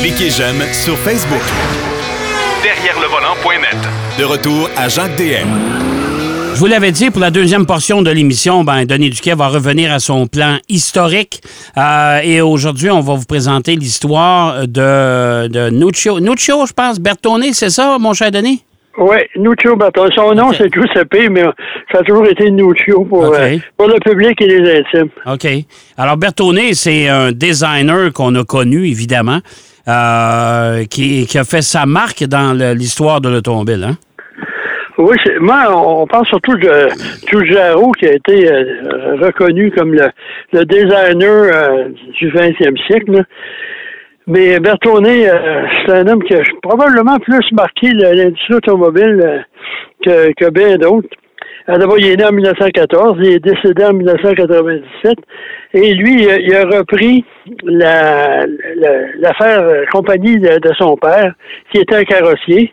Cliquez 0.00 0.30
j'aime 0.30 0.62
sur 0.72 0.96
Facebook. 0.98 1.42
Derrière 2.62 2.98
le 3.00 3.06
volant.net. 3.06 3.76
De 4.18 4.24
retour 4.24 4.68
à 4.76 4.88
Jacques 4.88 5.16
DM. 5.16 5.48
Je 6.54 6.58
vous 6.58 6.66
l'avais 6.66 6.92
dit, 6.92 7.10
pour 7.10 7.20
la 7.20 7.30
deuxième 7.30 7.64
portion 7.64 8.02
de 8.02 8.10
l'émission, 8.10 8.64
ben, 8.64 8.84
Denis 8.84 9.10
Duquet 9.10 9.34
va 9.34 9.48
revenir 9.48 9.92
à 9.92 9.98
son 9.98 10.26
plan 10.26 10.58
historique. 10.68 11.42
Euh, 11.78 12.20
et 12.22 12.40
aujourd'hui, 12.40 12.90
on 12.90 13.00
va 13.00 13.14
vous 13.14 13.24
présenter 13.24 13.76
l'histoire 13.76 14.66
de, 14.66 15.48
de 15.48 15.70
Nuccio. 15.70 16.20
Nuccio, 16.20 16.66
je 16.66 16.72
pense, 16.72 16.98
Bertone, 16.98 17.52
c'est 17.52 17.70
ça, 17.70 17.96
mon 17.98 18.12
cher 18.12 18.30
Denis? 18.30 18.62
Oui, 18.98 19.16
Nuccio 19.36 19.76
Bertone. 19.76 20.10
Son 20.14 20.34
nom, 20.34 20.52
c'est 20.52 20.72
Giuseppe, 20.72 21.28
mais 21.30 21.42
ça 21.92 22.00
a 22.00 22.02
toujours 22.02 22.26
été 22.26 22.50
Nuccio 22.50 23.04
pour, 23.04 23.24
euh, 23.32 23.56
pour 23.76 23.86
le 23.88 23.98
public 24.00 24.40
et 24.42 24.46
les 24.46 24.78
intimes. 24.80 25.10
OK. 25.26 25.46
Alors, 25.96 26.16
Bertone, 26.16 26.72
c'est 26.72 27.08
un 27.08 27.30
designer 27.32 28.12
qu'on 28.12 28.34
a 28.34 28.44
connu, 28.44 28.86
évidemment, 28.88 29.38
euh, 29.88 30.84
qui, 30.90 31.26
qui 31.26 31.38
a 31.38 31.44
fait 31.44 31.62
sa 31.62 31.86
marque 31.86 32.24
dans 32.24 32.52
l'histoire 32.74 33.20
de 33.20 33.28
l'automobile. 33.28 33.84
Hein? 33.88 33.96
Oui, 34.98 35.16
c'est- 35.24 35.38
moi, 35.38 35.64
on 35.74 36.06
parle 36.06 36.26
surtout 36.26 36.56
de 36.58 36.88
Giugiaro, 37.30 37.92
qui 37.92 38.06
a 38.06 38.12
été 38.14 38.52
euh, 38.52 39.16
reconnu 39.22 39.70
comme 39.70 39.94
le, 39.94 40.10
le 40.52 40.64
designer 40.66 41.88
du 42.18 42.28
20e 42.30 42.76
siècle. 42.86 43.12
là. 43.12 43.22
Mais 44.26 44.60
Bertone, 44.60 45.06
euh, 45.06 45.62
c'est 45.86 45.92
un 45.92 46.06
homme 46.06 46.22
qui 46.22 46.34
a 46.34 46.42
probablement 46.62 47.18
plus 47.18 47.40
marqué 47.52 47.88
l'industrie 47.92 48.54
automobile 48.54 49.20
euh, 49.22 49.38
que, 50.04 50.32
que 50.34 50.50
bien 50.50 50.76
d'autres. 50.76 51.08
Euh, 51.68 51.76
il 51.98 52.06
est 52.06 52.16
né 52.16 52.24
en 52.24 52.32
1914, 52.32 53.18
il 53.20 53.32
est 53.34 53.38
décédé 53.38 53.84
en 53.84 53.92
1997, 53.92 55.14
et 55.74 55.94
lui, 55.94 56.24
il 56.24 56.54
a, 56.54 56.64
repris 56.64 57.24
la- 57.64 58.44
la- 58.76 59.06
l'affaire 59.18 59.84
compagnie 59.92 60.38
de 60.38 60.72
son 60.78 60.96
père, 60.96 61.32
qui 61.72 61.80
était 61.80 61.96
un 61.96 62.04
carrossier. 62.04 62.72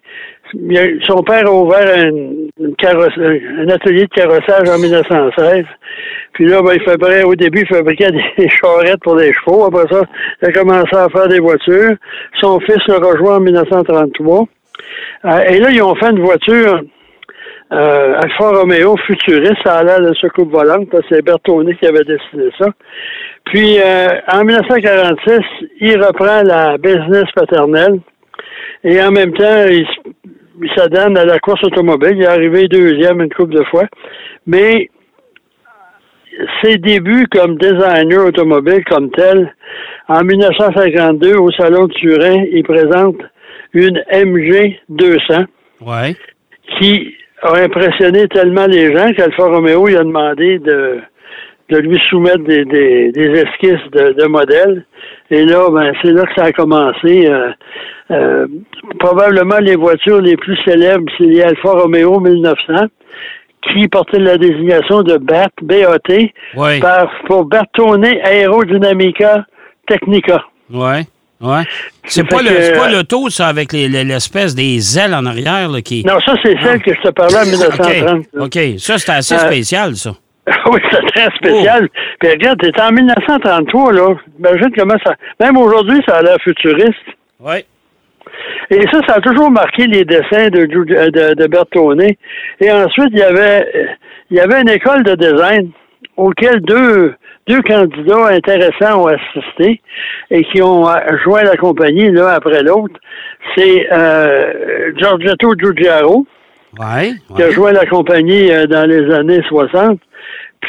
Son 1.03 1.23
père 1.23 1.45
a 1.47 1.51
ouvert 1.51 1.97
un, 1.97 3.69
atelier 3.69 4.05
de 4.05 4.13
carrossage 4.13 4.69
en 4.69 4.79
1916. 4.79 5.65
Puis 6.33 6.45
là, 6.45 6.61
ben, 6.61 6.73
il 6.75 6.81
fabriquait, 6.83 7.23
au 7.23 7.35
début, 7.35 7.61
il 7.61 7.75
fabriquait 7.75 8.11
des 8.37 8.49
charrettes 8.49 9.01
pour 9.01 9.15
des 9.15 9.33
chevaux. 9.33 9.65
Après 9.65 9.85
ça, 9.91 10.01
il 10.41 10.47
a 10.47 10.51
commencé 10.51 10.95
à 10.95 11.09
faire 11.09 11.27
des 11.27 11.39
voitures. 11.39 11.95
Son 12.39 12.59
fils 12.61 12.79
le 12.87 12.95
rejoint 12.95 13.37
en 13.37 13.41
1933. 13.41 14.45
Euh, 15.25 15.39
et 15.49 15.59
là, 15.59 15.69
ils 15.71 15.81
ont 15.81 15.95
fait 15.95 16.11
une 16.11 16.23
voiture 16.23 16.81
euh, 17.73 18.13
Alfa 18.15 18.49
Romeo 18.51 18.95
futuriste, 19.05 19.65
a 19.65 19.83
l'air 19.83 19.99
de 19.99 20.13
soucoupe 20.13 20.51
volante, 20.51 20.87
c'est 21.09 21.21
Bertone 21.21 21.75
qui 21.75 21.85
avait 21.85 22.05
décidé 22.05 22.49
ça. 22.57 22.67
Puis, 23.45 23.77
euh, 23.79 24.07
en 24.31 24.45
1946, 24.45 25.39
il 25.81 26.01
reprend 26.01 26.43
la 26.43 26.77
business 26.77 27.25
paternelle 27.35 27.99
et 28.83 29.01
en 29.01 29.11
même 29.11 29.33
temps, 29.33 29.65
il, 29.69 29.85
s'adonne 30.75 31.17
à 31.17 31.25
la 31.25 31.39
course 31.39 31.63
automobile. 31.63 32.13
Il 32.15 32.23
est 32.23 32.27
arrivé 32.27 32.67
deuxième 32.67 33.21
une 33.21 33.33
couple 33.33 33.55
de 33.55 33.63
fois. 33.65 33.85
Mais 34.45 34.89
ses 36.61 36.77
débuts 36.77 37.27
comme 37.27 37.57
designer 37.57 38.25
automobile 38.25 38.83
comme 38.85 39.09
tel, 39.11 39.53
en 40.07 40.23
1952, 40.23 41.35
au 41.35 41.51
Salon 41.51 41.85
de 41.87 41.93
Turin, 41.93 42.43
il 42.51 42.63
présente 42.63 43.17
une 43.73 44.01
MG 44.11 44.79
200 44.89 45.45
Ouais. 45.85 46.15
qui 46.79 47.15
a 47.43 47.55
impressionné 47.59 48.27
tellement 48.29 48.65
les 48.65 48.95
gens 48.95 49.11
qu'Alfa 49.13 49.43
Romeo 49.43 49.87
il 49.87 49.97
a 49.97 50.03
demandé 50.03 50.57
de, 50.59 50.99
de 51.69 51.77
lui 51.77 51.99
soumettre 52.09 52.43
des, 52.45 52.63
des, 52.65 53.11
des 53.11 53.41
esquisses 53.41 53.91
de, 53.91 54.13
de 54.13 54.25
modèles. 54.27 54.85
Et 55.31 55.43
là, 55.43 55.69
ben, 55.69 55.91
c'est 56.01 56.11
là 56.11 56.23
que 56.23 56.33
ça 56.35 56.45
a 56.45 56.51
commencé. 56.53 57.27
Euh, 57.27 57.49
euh, 58.11 58.47
probablement 58.99 59.57
les 59.59 59.75
voitures 59.75 60.21
les 60.21 60.37
plus 60.37 60.57
célèbres, 60.65 61.11
c'est 61.17 61.25
les 61.25 61.41
Alfa 61.41 61.71
Romeo 61.71 62.19
1900, 62.21 62.87
qui 63.73 63.87
portaient 63.89 64.19
la 64.19 64.37
désignation 64.37 65.03
de 65.03 65.17
BAT, 65.17 65.49
BAT, 65.61 66.31
Ouais. 66.55 66.79
par, 66.79 67.11
pour 67.25 67.43
Bertone 67.45 68.05
Aerodynamica 68.23 69.45
Technica. 69.87 70.43
Ouais. 70.73 71.01
Ouais. 71.39 71.63
C'est 72.05 72.23
pas, 72.27 72.41
le, 72.41 72.75
pas 72.79 72.89
l'auto, 72.89 73.29
ça, 73.29 73.47
avec 73.47 73.71
les- 73.71 73.87
les- 73.89 74.03
l'espèce 74.03 74.55
des 74.55 74.97
ailes 74.97 75.13
en 75.13 75.25
arrière 75.25 75.69
là, 75.69 75.81
qui. 75.81 76.03
Non, 76.03 76.19
ça, 76.25 76.33
c'est 76.43 76.55
celle 76.63 76.81
que 76.81 76.93
je 76.95 77.01
te 77.01 77.09
parlais 77.09 77.37
en 77.37 77.45
1930. 77.51 78.25
OK. 78.39 78.79
Ça, 78.79 78.97
c'était 78.97 79.11
assez 79.11 79.35
Euh, 79.35 79.39
spécial, 79.39 79.95
ça. 79.95 80.13
Oui, 80.71 80.79
c'est 80.91 81.05
très 81.13 81.29
spécial. 81.35 81.89
Oh. 81.91 81.97
Puis 82.19 82.29
regarde, 82.29 82.59
t'es 82.61 82.81
en 82.81 82.91
1933, 82.91 83.93
là. 83.93 84.15
Imagine 84.39 84.71
comment 84.77 84.97
ça. 85.05 85.13
Même 85.39 85.57
aujourd'hui, 85.57 85.99
ça 86.07 86.17
a 86.17 86.21
l'air 86.21 86.37
futuriste. 86.41 86.95
Oui. 87.39 87.65
Et 88.69 88.81
ça, 88.91 88.99
ça 89.07 89.13
a 89.15 89.21
toujours 89.21 89.49
marqué 89.51 89.87
les 89.87 90.03
dessins 90.05 90.49
de, 90.49 90.65
Giu- 90.65 90.85
de, 91.11 91.33
de 91.33 91.47
Bertone. 91.47 92.01
Et 92.59 92.71
ensuite, 92.71 93.09
il 93.11 93.19
y 93.19 93.23
avait 93.23 93.65
euh, 93.75 93.85
il 94.29 94.37
y 94.37 94.39
avait 94.41 94.61
une 94.61 94.69
école 94.69 95.03
de 95.03 95.15
design 95.15 95.69
auquel 96.17 96.59
deux, 96.61 97.15
deux 97.47 97.61
candidats 97.61 98.27
intéressants 98.27 99.03
ont 99.03 99.07
assisté 99.07 99.81
et 100.29 100.43
qui 100.45 100.61
ont 100.61 100.87
euh, 100.87 100.95
joint 101.23 101.43
la 101.43 101.55
compagnie 101.55 102.11
l'un 102.11 102.27
après 102.27 102.61
l'autre. 102.63 102.95
C'est 103.55 103.87
euh, 103.91 104.91
Giorgetto 104.97 105.53
Giugiaro, 105.57 106.25
Ouais. 106.79 107.13
qui 107.35 107.41
a 107.43 107.49
joint 107.51 107.71
la 107.71 107.85
compagnie 107.85 108.51
euh, 108.51 108.65
dans 108.67 108.87
les 108.87 109.11
années 109.13 109.41
60. 109.47 109.99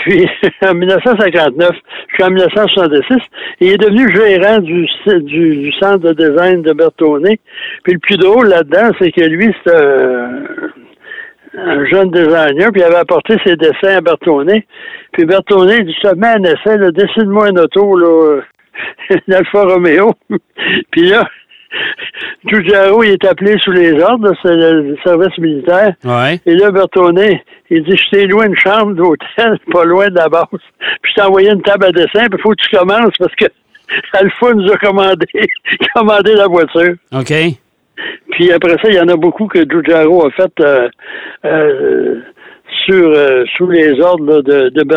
Puis, 0.05 0.29
en 0.63 0.75
1959 0.75 1.71
jusqu'en 2.09 2.31
1966, 2.31 3.17
il 3.61 3.73
est 3.73 3.77
devenu 3.77 4.11
gérant 4.15 4.59
du, 4.59 4.87
du, 5.23 5.57
du 5.57 5.73
centre 5.73 5.99
de 5.99 6.13
design 6.13 6.63
de 6.63 6.73
Bertone. 6.73 7.37
Puis 7.85 7.93
le 7.93 7.99
plus 7.99 8.17
drôle 8.17 8.49
là-dedans, 8.49 8.91
c'est 8.99 9.13
que 9.13 9.25
lui, 9.25 9.55
c'est 9.65 9.75
un, 9.75 10.43
un 11.57 11.87
jeune 11.87 12.11
designer, 12.11 12.71
puis 12.73 12.81
il 12.81 12.85
avait 12.85 12.97
apporté 12.97 13.37
ses 13.45 13.57
dessins 13.57 13.97
à 13.97 14.01
Bertone. 14.01 14.61
Puis 15.13 15.25
Bertone, 15.25 15.71
il 15.71 15.87
dit, 15.87 15.97
mets 16.17 16.27
un 16.29 16.45
essai, 16.45 16.79
dessine-moi 16.93 17.49
un 17.49 17.57
auto, 17.57 17.97
là, 17.97 18.41
l'Alfa 19.27 19.63
Romeo. 19.63 20.13
puis 20.91 21.09
là, 21.09 21.29
Giugiaro, 22.47 23.03
il 23.03 23.11
est 23.13 23.25
appelé 23.25 23.57
sous 23.59 23.73
les 23.73 23.93
ordres, 24.01 24.33
c'est 24.43 24.55
le 24.55 24.97
service 25.05 25.37
militaire. 25.39 25.95
Ouais. 26.05 26.41
Et 26.47 26.55
là, 26.55 26.71
Bertone, 26.71 27.39
il 27.71 27.85
dit, 27.85 27.97
je 27.97 28.11
t'ai 28.11 28.27
loué 28.27 28.47
une 28.47 28.57
chambre 28.57 28.95
d'hôtel, 28.95 29.59
pas 29.73 29.85
loin 29.85 30.09
de 30.09 30.15
la 30.15 30.29
base. 30.29 30.45
Puis 30.51 31.11
je 31.11 31.15
t'ai 31.15 31.23
envoyé 31.23 31.51
une 31.51 31.63
table 31.63 31.87
à 31.87 31.93
dessin, 31.93 32.27
puis 32.29 32.39
il 32.39 32.43
faut 32.43 32.51
que 32.51 32.63
tu 32.63 32.77
commences 32.77 33.17
parce 33.19 33.35
que 33.35 33.47
Alpha 34.15 34.53
nous 34.55 34.71
a 34.71 34.77
commandé, 34.77 35.27
commandé 35.95 36.35
la 36.35 36.47
voiture. 36.47 36.95
OK. 37.13 37.33
Puis 38.31 38.53
après 38.53 38.77
ça, 38.83 38.89
il 38.89 38.95
y 38.95 39.01
en 39.01 39.09
a 39.09 39.17
beaucoup 39.17 39.47
que 39.47 39.65
Giugiaro 39.69 40.27
a 40.27 40.31
fait 40.31 40.53
euh, 40.61 40.89
euh, 41.45 42.21
sur, 42.87 43.13
euh, 43.15 43.45
sous 43.57 43.69
les 43.69 44.01
ordres 44.01 44.25
là, 44.25 44.43
de, 44.43 44.69
de 44.71 44.89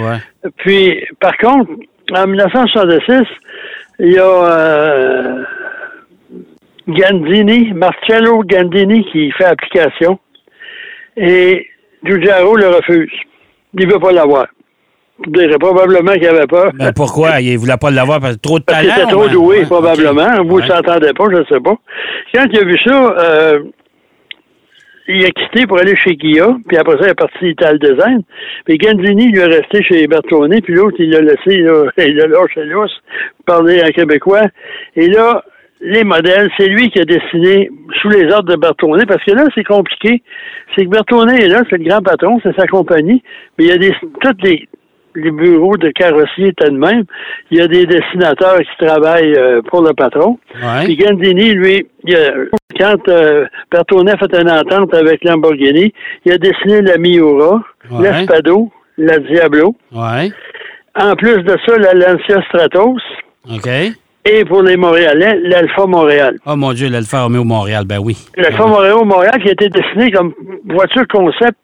Ouais. 0.00 0.18
Puis, 0.56 1.04
par 1.20 1.36
contre, 1.36 1.70
en 2.14 2.26
1966, 2.26 3.22
il 3.98 4.12
y 4.12 4.18
a 4.18 4.22
euh, 4.24 5.42
Gandini, 6.88 7.72
Marcello 7.72 8.42
Gandini 8.44 9.04
qui 9.10 9.30
fait 9.32 9.44
application. 9.44 10.18
Et 11.16 11.66
Giugiaro 12.04 12.56
le 12.56 12.68
refuse. 12.68 13.10
Il 13.78 13.86
ne 13.86 13.92
veut 13.92 13.98
pas 13.98 14.12
l'avoir. 14.12 14.46
Je 15.24 15.30
dirais 15.30 15.58
probablement 15.58 16.12
qu'il 16.12 16.26
avait 16.26 16.46
peur. 16.46 16.70
Ben 16.74 16.92
pourquoi? 16.94 17.40
Il 17.40 17.56
voulait 17.58 17.78
pas 17.80 17.90
l'avoir 17.90 18.20
parce 18.20 18.36
que 18.36 18.40
trop 18.40 18.58
de 18.58 18.64
Parce 18.64 18.82
talent? 18.82 18.92
qu'il 18.94 19.02
était 19.02 19.12
trop 19.12 19.26
ben? 19.26 19.32
doué, 19.32 19.62
probablement. 19.64 20.42
Vous 20.44 20.60
ne 20.60 20.62
Ouais. 20.62 20.68
s'entendez 20.68 21.12
pas, 21.14 21.24
je 21.32 21.36
ne 21.38 21.44
sais 21.44 21.60
pas. 21.60 21.74
Quand 22.34 22.44
il 22.52 22.58
a 22.58 22.64
vu 22.64 22.76
ça, 22.84 23.16
euh, 23.18 23.60
il 25.08 25.24
a 25.24 25.30
quitté 25.30 25.66
pour 25.66 25.78
aller 25.78 25.96
chez 25.96 26.16
Kia, 26.16 26.48
puis 26.68 26.76
après 26.76 26.98
ça, 26.98 27.04
il 27.06 27.10
est 27.10 27.14
parti 27.14 27.48
Ital 27.48 27.78
Design. 27.78 28.22
Puis 28.66 28.76
Gandini, 28.76 29.30
il 29.32 29.38
est 29.38 29.44
resté 29.44 29.82
chez 29.84 30.06
Bertone, 30.06 30.60
puis 30.60 30.74
l'autre, 30.74 30.96
il 30.98 31.10
l'a 31.10 31.20
laissé, 31.20 31.58
là, 31.62 31.84
il 31.98 32.14
l'a 32.16 32.26
lâché 32.26 32.64
lousse, 32.64 32.92
parler 33.46 33.82
en 33.82 33.88
québécois. 33.88 34.42
Et 34.96 35.08
là, 35.08 35.42
les 35.80 36.04
modèles, 36.04 36.50
c'est 36.56 36.66
lui 36.68 36.88
qui 36.90 37.00
a 37.00 37.04
dessiné 37.04 37.70
sous 38.00 38.08
les 38.08 38.24
ordres 38.32 38.50
de 38.50 38.56
Bertone, 38.56 39.04
parce 39.06 39.22
que 39.24 39.32
là, 39.32 39.44
c'est 39.54 39.64
compliqué. 39.64 40.22
C'est 40.74 40.84
que 40.84 40.90
Bertone 40.90 41.30
est 41.30 41.48
là, 41.48 41.62
c'est 41.68 41.78
le 41.78 41.84
grand 41.88 42.00
patron, 42.02 42.40
c'est 42.42 42.56
sa 42.56 42.66
compagnie, 42.66 43.22
mais 43.58 43.64
il 43.64 43.68
y 43.70 43.72
a 43.72 43.76
des, 43.78 43.92
toutes 44.22 44.42
les, 44.42 44.66
les 45.14 45.30
bureaux 45.30 45.76
de 45.76 45.90
carrossiers 45.90 46.48
étaient 46.48 46.70
de 46.70 46.76
même. 46.78 47.04
Il 47.50 47.58
y 47.58 47.60
a 47.60 47.68
des 47.68 47.84
dessinateurs 47.86 48.58
qui 48.58 48.84
travaillent 48.86 49.34
euh, 49.36 49.60
pour 49.62 49.82
le 49.82 49.92
patron. 49.94 50.38
Ouais. 50.62 50.84
Puis 50.84 50.96
Gandini, 50.96 51.52
lui, 51.52 51.86
il 52.04 52.16
a- 52.16 52.32
quand 52.78 53.08
euh, 53.08 53.46
Bertone 53.70 54.08
a 54.08 54.16
fait 54.18 54.34
une 54.40 54.50
entente 54.50 54.92
avec 54.94 55.24
Lamborghini, 55.24 55.92
il 56.24 56.32
a 56.32 56.38
dessiné 56.38 56.82
la 56.82 56.96
Miura, 56.98 57.62
Ouais. 57.90 58.02
l'Espado, 58.12 58.70
la 58.98 59.18
Diablo. 59.18 59.74
Ouais. 59.92 60.30
En 60.98 61.14
plus 61.14 61.42
de 61.42 61.56
ça, 61.66 61.76
la 61.78 61.92
Lancia 61.94 62.42
Stratos. 62.48 63.00
OK. 63.50 63.68
Et 64.28 64.44
pour 64.44 64.62
les 64.62 64.76
Montréalais, 64.76 65.38
l'Alfa 65.42 65.86
Montréal. 65.86 66.36
Oh 66.46 66.56
mon 66.56 66.72
Dieu, 66.72 66.88
l'Alfa 66.88 67.22
Romeo 67.22 67.44
Montréal, 67.44 67.84
ben 67.86 67.98
oui. 67.98 68.16
L'Alfa 68.36 68.64
Romeo 68.64 69.04
Montréal 69.04 69.40
qui 69.40 69.48
a 69.48 69.52
été 69.52 69.68
dessiné 69.68 70.10
comme 70.10 70.32
voiture 70.68 71.06
concept 71.08 71.58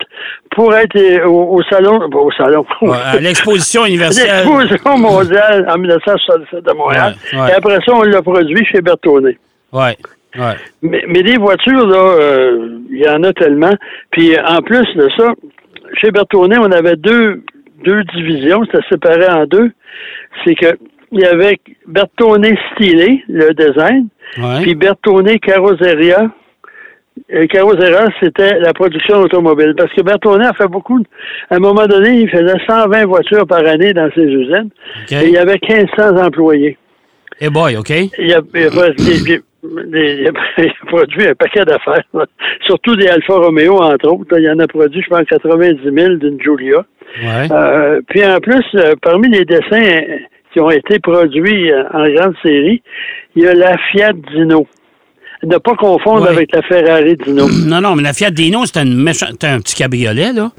pour 0.52 0.72
être 0.74 0.94
euh, 0.96 1.26
au, 1.26 1.56
au 1.58 1.62
salon, 1.64 2.08
bon, 2.08 2.26
au 2.26 2.30
salon, 2.32 2.64
Ouais, 2.82 2.96
à 3.04 3.16
l'exposition 3.20 3.84
universelle. 3.84 4.28
l'exposition 4.46 4.96
mondiale 4.98 5.66
en 5.68 5.76
1967 5.78 6.64
de 6.64 6.72
Montréal. 6.72 7.14
Ouais, 7.32 7.40
ouais. 7.40 7.48
Et 7.50 7.52
après 7.54 7.78
ça, 7.84 7.92
on 7.94 8.02
l'a 8.02 8.22
produit 8.22 8.64
chez 8.66 8.80
Bertone. 8.80 9.32
Ouais, 9.72 9.96
ouais. 10.38 10.54
Mais, 10.82 11.02
mais 11.08 11.22
des 11.22 11.38
voitures, 11.38 11.86
là, 11.86 11.96
euh, 12.20 12.78
il 12.90 12.98
y 12.98 13.08
en 13.08 13.22
a 13.24 13.32
tellement. 13.32 13.72
Puis 14.12 14.36
en 14.38 14.60
plus 14.62 14.86
de 14.94 15.08
ça, 15.16 15.32
chez 16.00 16.10
Bertone, 16.12 16.54
on 16.60 16.70
avait 16.70 16.96
deux, 16.96 17.42
deux 17.84 18.04
divisions, 18.14 18.62
c'était 18.66 18.86
séparé 18.88 19.26
en 19.28 19.46
deux. 19.46 19.72
C'est 20.44 20.54
que 20.54 20.76
il 21.12 21.20
y 21.20 21.24
avait 21.24 21.58
Bertone 21.86 22.46
stylé, 22.74 23.22
le 23.28 23.52
design, 23.54 24.08
Ouais. 24.38 24.62
puis 24.62 24.74
Bertone 24.74 25.38
Carrozzeria. 25.38 26.30
Euh, 27.34 27.46
Carrozzeria, 27.46 28.08
c'était 28.20 28.58
la 28.58 28.72
production 28.72 29.18
automobile. 29.18 29.74
Parce 29.76 29.92
que 29.92 30.00
Bertone 30.00 30.42
a 30.42 30.54
fait 30.54 30.66
beaucoup. 30.68 30.98
À 31.50 31.56
un 31.56 31.58
moment 31.58 31.86
donné, 31.86 32.22
il 32.22 32.30
faisait 32.30 32.58
120 32.66 33.04
voitures 33.04 33.46
par 33.46 33.64
année 33.66 33.92
dans 33.92 34.10
ses 34.14 34.24
usines. 34.24 34.70
Et 35.10 35.26
il 35.26 35.30
y 35.32 35.36
avait 35.36 35.58
1500 35.60 36.16
employés. 36.16 36.78
Eh 37.40 37.50
boy, 37.50 37.76
OK. 37.76 37.90
Il 38.18 38.32
a, 38.32 38.40
produit 40.86 41.26
un 41.26 41.34
paquet 41.34 41.64
d'affaires, 41.64 42.04
surtout 42.66 42.96
des 42.96 43.08
Alfa 43.08 43.34
Romeo, 43.34 43.80
entre 43.82 44.08
autres. 44.08 44.38
Il 44.38 44.44
y 44.44 44.50
en 44.50 44.58
a 44.58 44.66
produit, 44.66 45.02
je 45.02 45.08
pense, 45.08 45.24
90 45.24 45.80
000 45.82 46.14
d'une 46.14 46.40
Giulia. 46.40 46.84
Ouais. 47.22 47.48
Euh, 47.50 48.00
puis 48.08 48.24
en 48.24 48.38
plus, 48.38 48.64
euh, 48.74 48.94
parmi 49.02 49.28
les 49.28 49.44
dessins 49.44 50.02
qui 50.52 50.60
ont 50.60 50.70
été 50.70 50.98
produits 50.98 51.70
euh, 51.72 51.84
en 51.92 52.08
grande 52.12 52.34
série, 52.42 52.82
il 53.36 53.42
y 53.42 53.46
a 53.48 53.54
la 53.54 53.76
Fiat 53.90 54.12
Dino. 54.32 54.66
Ne 55.44 55.56
pas 55.58 55.74
confondre 55.74 56.22
Ouais. 56.22 56.28
avec 56.30 56.54
la 56.54 56.62
Ferrari 56.62 57.16
Dino. 57.16 57.46
Non, 57.66 57.80
non, 57.80 57.96
mais 57.96 58.02
la 58.02 58.12
Fiat 58.12 58.30
Dino, 58.30 58.64
c'était 58.66 58.80
un 58.80 59.60
petit 59.60 59.74
cabriolet, 59.74 60.32
là. 60.32 60.50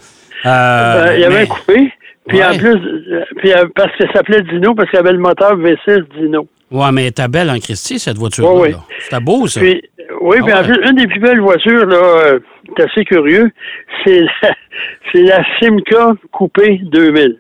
Euh, 0.46 0.50
Euh, 0.50 1.14
il 1.16 1.22
y 1.22 1.24
avait 1.26 1.36
mais- 1.36 1.42
un 1.44 1.46
coupé. 1.46 1.94
Puis 2.28 2.38
Ouais. 2.38 2.46
en 2.46 2.58
plus, 2.58 2.78
puis, 3.38 3.52
parce 3.76 3.92
que 3.98 4.08
ça 4.08 4.14
s'appelait 4.14 4.42
Dino, 4.44 4.74
parce 4.76 4.90
qu'il 4.90 4.98
y 4.98 5.02
avait 5.02 5.12
le 5.12 5.20
moteur 5.20 5.58
V6 5.58 6.04
Dino. 6.18 6.48
Ouais, 6.72 6.92
mais 6.94 7.02
elle 7.04 7.08
était 7.10 7.28
belle 7.28 7.50
en 7.50 7.60
Christie, 7.60 8.00
cette 8.00 8.18
voiture-là. 8.18 8.60
Ouais. 8.60 8.74
C'était 9.00 9.20
beau, 9.22 9.46
ça. 9.48 9.60
Puis, 9.60 9.82
oui, 10.22 10.38
puis 10.42 10.54
Ah 10.56 10.62
en 10.62 10.64
plus, 10.64 10.80
une 10.90 10.96
des 10.96 11.08
plus 11.08 11.20
belles 11.20 11.42
voitures, 11.42 11.86
là, 11.86 11.96
euh, 11.98 12.40
c'est 12.78 12.84
assez 12.90 13.04
curieux, 13.06 13.52
c'est 14.04 14.22
la, 14.22 14.30
c'est 15.12 15.22
la 15.22 15.44
Simca 15.62 16.14
Coupé 16.32 16.80
2000. 16.84 17.38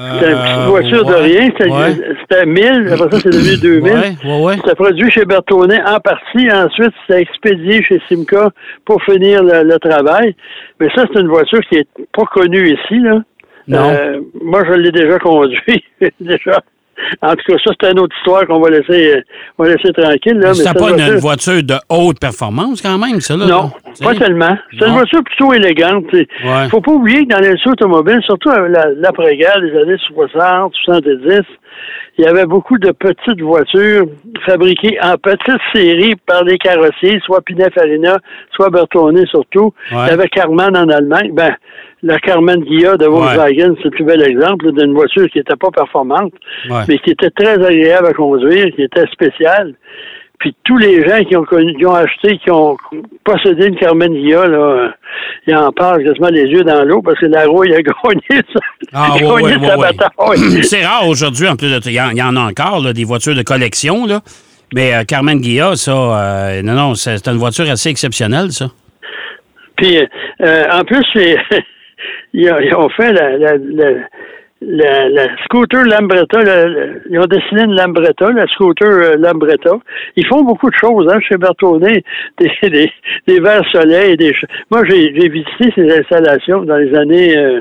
C'était 0.00 0.30
une 0.32 0.38
petite 0.38 0.58
Euh, 0.58 0.66
voiture 0.68 1.04
de 1.04 1.14
rien, 1.14 1.46
c'était 1.46 1.70
ouais. 1.70 2.14
c'était 2.20 2.46
1000, 2.46 2.88
après 2.92 3.10
ça 3.10 3.20
c'est 3.20 3.30
devenu 3.30 3.56
2000. 3.60 3.92
Ouais, 3.92 3.98
ouais, 4.24 4.42
ouais. 4.44 4.56
C'était 4.56 4.74
produit 4.74 5.10
chez 5.10 5.24
Bertone 5.24 5.72
en 5.86 6.00
partie, 6.00 6.50
ensuite 6.50 6.92
c'était 7.06 7.20
expédié 7.22 7.82
chez 7.82 8.00
Simca 8.08 8.50
pour 8.84 9.02
finir 9.02 9.42
le, 9.42 9.62
le 9.64 9.78
travail. 9.78 10.34
Mais 10.80 10.88
ça, 10.94 11.04
c'est 11.12 11.20
une 11.20 11.28
voiture 11.28 11.60
qui 11.68 11.76
est 11.76 11.88
pas 12.12 12.24
connue 12.32 12.68
ici, 12.70 12.98
là. 13.00 13.18
Non. 13.68 13.90
Euh, 13.90 14.20
moi, 14.42 14.62
je 14.66 14.72
l'ai 14.72 14.90
déjà 14.90 15.18
conduit, 15.18 15.84
déjà. 16.20 16.60
En 17.22 17.30
tout 17.34 17.42
cas, 17.48 17.56
ça, 17.64 17.72
c'est 17.80 17.90
une 17.92 17.98
autre 18.00 18.14
histoire 18.18 18.46
qu'on 18.46 18.60
va 18.60 18.70
laisser, 18.70 19.14
euh, 19.16 19.20
on 19.58 19.64
va 19.64 19.70
laisser 19.74 19.92
tranquille. 19.92 20.38
Là, 20.38 20.48
mais 20.48 20.54
cette 20.54 20.78
pas 20.78 20.90
une, 20.90 21.16
voiture- 21.16 21.62
de 21.62 21.74
haute 21.88 22.18
performance, 22.20 22.80
quand 22.82 22.98
même, 22.98 23.20
ça, 23.20 23.36
là. 23.36 23.46
non, 23.46 23.62
là. 23.62 23.70
Pas 24.02 24.12
sais? 24.14 24.18
tellement. 24.20 24.56
C'est 24.78 24.86
une 24.86 24.92
voiture 24.94 25.22
plutôt 25.24 25.52
élégante. 25.52 26.04
Il 26.12 26.26
Ouais. 26.44 26.68
faut 26.70 26.80
pas 26.80 26.92
oublier 26.92 27.24
que 27.26 27.34
dans 27.34 27.40
l'industrie 27.40 27.70
automobile, 27.72 28.20
surtout 28.24 28.50
la- 28.50 28.90
l'après-guerre 28.96 29.60
des 29.60 29.76
années 29.78 29.96
60, 30.14 30.72
70, 30.84 31.40
il 32.18 32.24
y 32.24 32.28
avait 32.28 32.46
beaucoup 32.46 32.76
de 32.78 32.90
petites 32.90 33.40
voitures 33.40 34.06
fabriquées 34.44 34.98
en 35.02 35.16
petite 35.16 35.60
série 35.72 36.14
par 36.26 36.44
des 36.44 36.58
carrossiers, 36.58 37.18
soit 37.24 37.40
Pininfarina, 37.42 38.18
soit 38.52 38.68
Bertone 38.70 39.24
surtout. 39.26 39.72
Ouais. 39.92 39.98
Il 40.06 40.08
y 40.08 40.10
avait 40.10 40.28
Karmann 40.28 40.76
en 40.76 40.88
Allemagne. 40.88 41.30
Ben, 41.32 41.54
la 42.02 42.18
Karmann 42.18 42.60
Ghia 42.62 42.96
de 42.96 43.06
Volkswagen, 43.06 43.74
c'est 43.78 43.84
le 43.84 43.90
plus 43.90 44.04
bel 44.04 44.22
exemple 44.22 44.72
d'une 44.72 44.92
voiture 44.94 45.28
qui 45.30 45.38
n'était 45.38 45.56
pas 45.56 45.70
performante, 45.70 46.32
Ouais. 46.68 46.82
mais 46.88 46.98
qui 46.98 47.10
était 47.10 47.30
très 47.30 47.62
agréable 47.64 48.06
à 48.08 48.12
conduire, 48.12 48.66
qui 48.74 48.82
était 48.82 49.06
spéciale. 49.12 49.74
Puis 50.40 50.54
tous 50.64 50.78
les 50.78 51.06
gens 51.06 51.22
qui 51.24 51.36
ont 51.36 51.44
connu, 51.44 51.74
qui 51.76 51.84
ont 51.86 51.94
acheté, 51.94 52.38
qui 52.38 52.50
ont 52.50 52.76
possédé 53.24 53.66
une 53.66 53.76
Carmen 53.76 54.12
Ghia, 54.12 54.46
là, 54.46 54.90
ils 55.46 55.54
en 55.54 55.70
parlent 55.70 56.02
quasiment 56.02 56.28
les 56.30 56.44
yeux 56.46 56.64
dans 56.64 56.82
l'eau 56.84 57.02
parce 57.02 57.18
que 57.20 57.26
la 57.26 57.46
rouille 57.46 57.74
a 57.74 57.82
gagné 57.82 58.22
sa, 58.30 58.60
Ah, 58.92 59.08
a 59.12 59.14
ouais, 59.16 59.42
gagné 59.42 59.56
ouais, 59.58 59.68
sa 59.68 59.78
ouais, 59.78 59.88
bataille. 59.92 60.62
C'est 60.64 60.84
rare 60.84 61.06
aujourd'hui, 61.06 61.46
en 61.46 61.56
plus 61.56 61.70
de 61.70 61.80
Il 61.86 61.92
y, 61.92 62.00
en- 62.00 62.10
il 62.10 62.16
y 62.16 62.22
en 62.22 62.36
a 62.36 62.40
encore, 62.40 62.82
là, 62.82 62.92
des 62.94 63.04
voitures 63.04 63.34
de 63.36 63.42
collection, 63.42 64.06
là. 64.06 64.20
Mais 64.74 64.94
euh, 64.94 65.02
Carmen 65.04 65.40
Guilla, 65.40 65.76
ça, 65.76 65.92
euh, 65.92 66.62
non, 66.62 66.72
non, 66.74 66.94
c'est 66.94 67.26
une 67.28 67.36
voiture 67.38 67.68
assez 67.70 67.90
exceptionnelle, 67.90 68.50
ça. 68.52 68.66
Puis 69.76 69.98
euh, 70.42 70.64
en 70.72 70.84
plus, 70.84 71.04
c'est- 71.12 71.36
ils, 72.32 72.50
ont, 72.50 72.58
ils 72.60 72.74
ont 72.74 72.88
fait 72.90 73.12
la, 73.12 73.36
la, 73.36 73.52
la, 73.58 73.90
la, 74.62 75.08
la 75.08 75.26
scooter 75.44 75.84
Lambretta. 75.84 76.42
la- 76.42 76.66
la- 76.68 76.86
ils 77.08 77.18
ont 77.18 77.26
dessiné 77.26 77.62
une 77.62 77.74
Lambretta, 77.74 78.30
la 78.30 78.46
scooter 78.48 78.88
euh, 78.88 79.16
Lambretta. 79.16 79.72
Ils 80.16 80.26
font 80.26 80.42
beaucoup 80.42 80.70
de 80.70 80.76
choses 80.76 81.08
hein, 81.12 81.18
chez 81.28 81.36
Bertone, 81.36 81.80
des, 82.38 82.50
des, 82.68 82.92
des 83.26 83.40
verres 83.40 83.64
soleil. 83.72 84.16
Des, 84.16 84.34
moi, 84.70 84.82
j'ai 84.88 85.10
visité 85.28 85.72
ces 85.74 85.98
installations 85.98 86.62
dans 86.62 86.76
les 86.76 86.94
années... 86.94 87.36
euh, 87.36 87.60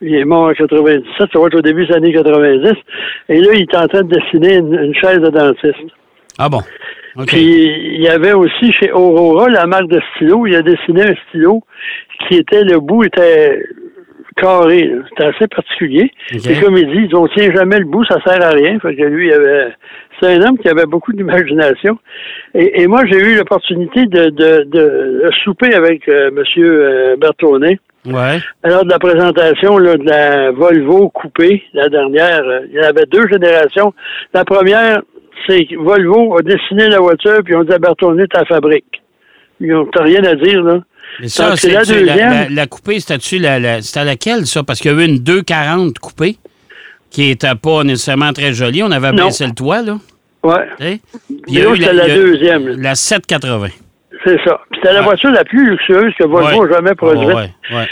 il 0.00 0.14
est 0.14 0.24
mort 0.24 0.44
en 0.50 0.52
97, 0.54 1.02
ça 1.32 1.40
va 1.40 1.46
être 1.48 1.56
au 1.56 1.60
début 1.60 1.84
des 1.84 1.92
années 1.92 2.12
90. 2.12 2.72
Et 3.30 3.40
là, 3.40 3.48
il 3.54 3.62
est 3.62 3.76
en 3.76 3.88
train 3.88 4.02
de 4.02 4.14
dessiner 4.14 4.58
une, 4.58 4.72
une 4.74 4.94
chaise 4.94 5.18
de 5.18 5.28
dentiste. 5.28 5.92
Ah 6.38 6.48
bon? 6.48 6.60
Puis 7.26 7.64
il 7.96 8.00
y 8.00 8.08
avait 8.08 8.32
aussi 8.32 8.70
chez 8.74 8.92
Aurora 8.92 9.48
la 9.48 9.66
marque 9.66 9.88
de 9.88 10.00
stylo. 10.14 10.46
Il 10.46 10.54
a 10.54 10.62
dessiné 10.62 11.02
un 11.02 11.14
stylo 11.28 11.64
qui 12.28 12.36
était 12.36 12.62
le 12.62 12.78
bout 12.78 13.02
était 13.02 13.60
carré. 14.40 14.90
C'était 15.08 15.24
assez 15.24 15.46
particulier. 15.48 16.10
Et 16.32 16.60
comme 16.60 16.76
il 16.76 16.88
dit, 16.90 17.14
on 17.14 17.26
tient 17.28 17.52
jamais 17.54 17.78
le 17.78 17.84
bout, 17.84 18.04
ça 18.04 18.18
sert 18.24 18.42
à 18.42 18.50
rien. 18.50 18.78
Fait 18.80 18.94
que 18.94 19.02
lui, 19.02 19.28
il 19.28 19.32
avait. 19.32 19.68
C'est 20.20 20.34
un 20.34 20.42
homme 20.42 20.58
qui 20.58 20.68
avait 20.68 20.86
beaucoup 20.86 21.12
d'imagination. 21.12 21.98
Et, 22.54 22.82
et 22.82 22.86
moi, 22.86 23.02
j'ai 23.06 23.18
eu 23.18 23.36
l'opportunité 23.36 24.06
de, 24.06 24.30
de, 24.30 24.64
de 24.64 25.30
souper 25.44 25.74
avec 25.74 26.08
euh, 26.08 26.30
Monsieur 26.32 26.84
euh, 26.84 27.16
Bertonet. 27.16 27.78
Ouais. 28.06 28.38
Alors, 28.62 28.84
de 28.84 28.90
la 28.90 28.98
présentation 28.98 29.78
là, 29.78 29.96
de 29.96 30.04
la 30.04 30.50
Volvo 30.50 31.08
coupée, 31.10 31.62
la 31.74 31.88
dernière, 31.88 32.42
euh, 32.44 32.60
il 32.68 32.74
y 32.74 32.80
avait 32.80 33.06
deux 33.06 33.28
générations. 33.28 33.92
La 34.34 34.44
première, 34.44 35.02
c'est 35.46 35.66
que 35.66 35.76
Volvo 35.76 36.36
a 36.38 36.42
dessiné 36.42 36.88
la 36.88 36.98
voiture, 36.98 37.40
puis 37.44 37.54
on 37.54 37.64
dit 37.64 37.72
à 37.72 37.78
Bertone, 37.78 38.26
ta 38.28 38.44
fabrique. 38.44 39.02
Ils 39.60 39.68
n'ont 39.68 39.88
rien 39.94 40.24
à 40.24 40.34
dire, 40.34 40.62
là. 40.62 40.80
Mais 41.20 41.28
ça, 41.28 41.56
c'est 41.56 41.70
la 41.72 41.84
deuxième. 41.84 42.06
la, 42.30 42.48
la 42.48 42.66
coupée, 42.66 43.00
c'était-tu 43.00 43.38
la, 43.38 43.58
la- 43.58 43.82
c'était 43.82 44.04
laquelle, 44.04 44.46
ça? 44.46 44.62
Parce 44.62 44.78
qu'il 44.80 44.92
y 44.92 44.94
a 44.94 44.98
eu 45.00 45.04
une 45.04 45.18
240 45.18 45.98
coupée 45.98 46.36
qui 47.10 47.28
n'était 47.28 47.54
pas 47.54 47.82
nécessairement 47.84 48.32
très 48.32 48.52
jolie. 48.52 48.82
On 48.82 48.90
avait 48.90 49.12
Non. 49.12 49.26
baissé 49.26 49.46
le 49.46 49.52
toit, 49.52 49.82
là. 49.82 49.98
Sais? 50.78 51.00
Puis 51.46 51.56
là, 51.56 51.70
c'était 51.74 51.92
la 51.92 52.08
deuxième. 52.08 52.80
La 52.80 52.94
780. 52.94 53.68
C'est 54.24 54.38
ça. 54.44 54.60
C'était 54.74 54.92
la 54.92 55.02
voiture 55.02 55.30
la 55.30 55.44
plus 55.44 55.70
luxueuse 55.70 56.12
que 56.18 56.24
Volvo 56.24 56.62
Ouais. 56.62 56.68
a 56.70 56.74
jamais 56.74 56.94
produite. 56.94 57.28
Ouais. 57.28 57.86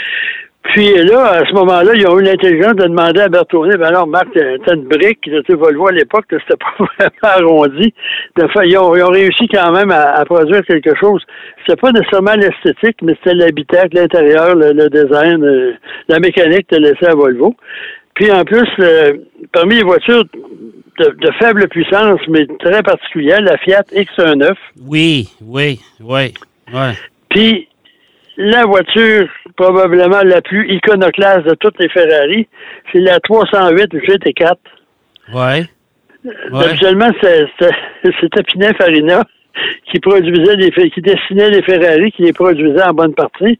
Puis 0.73 0.93
là, 1.03 1.31
à 1.31 1.45
ce 1.45 1.53
moment-là, 1.53 1.91
ils 1.95 2.07
ont 2.07 2.19
eu 2.19 2.23
l'intelligence 2.23 2.75
de 2.75 2.87
demander 2.87 3.21
à 3.21 3.29
Bertone, 3.29 3.75
ben 3.77 3.87
alors, 3.87 4.07
Marc, 4.07 4.27
t'as 4.33 4.73
une 4.75 4.83
brique, 4.87 5.21
tu 5.21 5.55
Volvo 5.55 5.87
à 5.87 5.91
l'époque, 5.91 6.25
c'était 6.29 6.57
pas 6.57 6.85
vraiment 6.99 7.47
arrondi. 7.47 7.93
De 8.35 8.47
fait, 8.47 8.67
ils, 8.67 8.77
ont, 8.77 8.95
ils 8.95 9.03
ont 9.03 9.11
réussi 9.11 9.47
quand 9.47 9.71
même 9.71 9.91
à, 9.91 10.11
à 10.15 10.25
produire 10.25 10.63
quelque 10.65 10.95
chose. 10.99 11.23
C'était 11.65 11.79
pas 11.79 11.91
nécessairement 11.91 12.35
l'esthétique, 12.35 12.97
mais 13.01 13.15
c'était 13.23 13.35
l'habitacle, 13.35 13.95
l'intérieur, 13.95 14.55
le, 14.55 14.73
le 14.73 14.89
design, 14.89 15.43
euh, 15.43 15.73
la 16.09 16.19
mécanique 16.19 16.69
de 16.69 16.77
laissé 16.77 17.05
à 17.05 17.15
Volvo. 17.15 17.55
Puis 18.15 18.31
en 18.31 18.43
plus, 18.43 18.67
euh, 18.79 19.13
parmi 19.53 19.75
les 19.75 19.83
voitures 19.83 20.23
de, 20.99 21.05
de 21.05 21.31
faible 21.39 21.67
puissance, 21.69 22.19
mais 22.27 22.45
très 22.59 22.81
particulières, 22.83 23.41
la 23.41 23.57
Fiat 23.57 23.83
X19, 23.93 24.53
Oui, 24.87 25.29
oui, 25.41 25.79
oui, 26.01 26.33
ouais. 26.73 26.91
puis 27.29 27.67
la 28.37 28.65
voiture 28.65 29.27
probablement 29.55 30.21
la 30.23 30.41
plus 30.41 30.71
iconoclaste 30.71 31.45
de 31.47 31.55
toutes 31.55 31.79
les 31.79 31.89
Ferrari, 31.89 32.47
c'est 32.91 32.99
la 32.99 33.19
308 33.19 33.93
GT4. 33.93 34.55
Ouais. 35.33 35.65
Ouais. 36.23 36.65
Habituellement, 36.65 37.09
c'était 37.21 38.43
Pininfarina 38.47 39.23
qui 39.91 39.99
produisait 39.99 40.71
qui 40.89 41.01
dessinait 41.01 41.49
les 41.49 41.63
Ferrari, 41.63 42.11
qui 42.11 42.23
les 42.23 42.33
produisait 42.33 42.83
en 42.83 42.93
bonne 42.93 43.15
partie. 43.15 43.59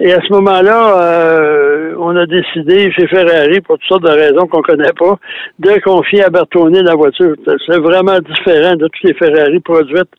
Et 0.00 0.12
à 0.12 0.20
ce 0.20 0.32
moment-là, 0.32 1.00
euh, 1.00 1.94
on 1.98 2.16
a 2.16 2.26
décidé 2.26 2.90
chez 2.92 3.06
Ferrari, 3.06 3.60
pour 3.60 3.78
toutes 3.78 3.88
sortes 3.88 4.02
de 4.02 4.10
raisons 4.10 4.46
qu'on 4.46 4.62
connaît 4.62 4.92
pas, 4.98 5.16
de 5.60 5.80
confier 5.80 6.24
à 6.24 6.30
Bertone 6.30 6.80
la 6.80 6.94
voiture. 6.94 7.34
C'est 7.46 7.78
vraiment 7.78 8.18
différent 8.18 8.74
de 8.74 8.88
toutes 8.88 9.02
les 9.04 9.14
Ferrari 9.14 9.60
produites 9.60 10.10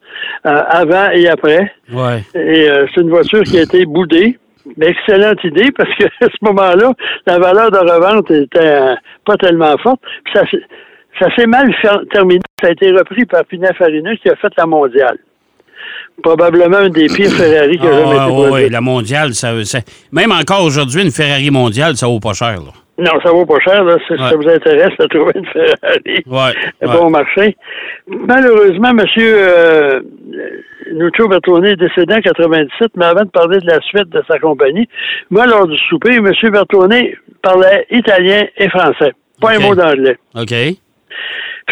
euh, 0.45 0.61
avant 0.69 1.11
et 1.11 1.27
après. 1.27 1.71
Ouais. 1.91 2.23
Et 2.35 2.69
euh, 2.69 2.85
c'est 2.93 3.01
une 3.01 3.09
voiture 3.09 3.43
qui 3.43 3.59
a 3.59 3.63
été 3.63 3.85
boudée. 3.85 4.37
Mais 4.77 4.87
excellente 4.87 5.43
idée 5.43 5.71
parce 5.77 5.93
que 5.95 6.05
à 6.21 6.27
ce 6.27 6.37
moment-là, 6.41 6.91
la 7.27 7.37
valeur 7.37 7.69
de 7.69 7.77
revente 7.77 8.31
était 8.31 8.59
euh, 8.59 8.95
pas 9.25 9.37
tellement 9.37 9.77
forte. 9.77 10.01
Puis 10.23 10.33
ça, 10.33 10.41
Ça 11.19 11.35
s'est 11.35 11.45
mal 11.45 11.73
terminé. 12.11 12.39
Ça 12.61 12.69
a 12.69 12.71
été 12.71 12.91
repris 12.91 13.25
par 13.25 13.45
Pininfarina 13.45 14.15
qui 14.15 14.29
a 14.29 14.35
fait 14.35 14.51
la 14.57 14.65
mondiale. 14.65 15.17
Probablement 16.23 16.77
un 16.77 16.89
des 16.89 17.07
pires 17.07 17.29
Ferrari 17.31 17.77
qui 17.77 17.85
a 17.85 17.89
Ah, 17.89 17.99
jamais 17.99 18.15
été 18.15 18.25
produit. 18.27 18.51
ouais, 18.53 18.69
la 18.69 18.81
mondiale, 18.81 19.33
ça, 19.33 19.63
ça- 19.65 19.79
même 20.11 20.31
encore 20.31 20.63
aujourd'hui, 20.63 21.01
une 21.03 21.11
Ferrari 21.11 21.51
mondiale, 21.51 21.95
ça 21.97 22.07
vaut 22.07 22.19
pas 22.19 22.33
cher. 22.33 22.53
Là. 22.57 22.71
Non, 22.97 23.11
ça 23.21 23.31
vaut 23.31 23.45
pas 23.45 23.59
cher. 23.59 23.83
Là. 23.83 23.97
Si 24.07 24.13
Ouais. 24.13 24.19
ça 24.19 24.35
vous 24.35 24.47
intéresse 24.47 24.97
de 24.97 25.05
trouver 25.07 25.33
une 25.35 25.45
Ferrari 25.47 26.23
Ouais, 26.25 26.87
bon 26.87 27.03
ouais. 27.05 27.09
marché. 27.09 27.57
Malheureusement, 28.07 28.89
M. 28.91 29.01
Euh, 29.19 29.99
Nuccio 30.93 31.27
Bertone 31.27 31.65
est 31.65 31.75
décédé 31.75 32.13
en 32.13 32.21
97, 32.21 32.91
mais 32.95 33.05
avant 33.05 33.23
de 33.23 33.29
parler 33.29 33.59
de 33.59 33.67
la 33.67 33.81
suite 33.81 34.07
de 34.09 34.23
sa 34.29 34.39
compagnie, 34.39 34.87
moi, 35.29 35.45
lors 35.45 35.67
du 35.67 35.77
souper, 35.89 36.13
M. 36.15 36.31
Bertone 36.51 37.01
parlait 37.41 37.85
italien 37.91 38.45
et 38.57 38.69
français. 38.69 39.11
Pas 39.41 39.51
un 39.55 39.59
mot 39.59 39.75
d'anglais. 39.75 40.17
OK. 40.35 40.53